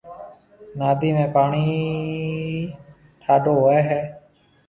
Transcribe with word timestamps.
نادِي 0.77 1.09
۾ 1.17 1.25
پاڻِي 1.35 1.65
ٺاڍو 3.21 3.53
هوئيَ 3.61 3.79
هيَ 3.89 4.01